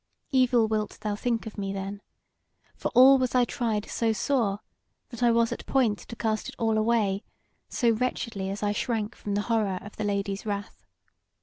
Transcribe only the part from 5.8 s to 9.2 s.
to cast it all away, so wretchedly as I shrank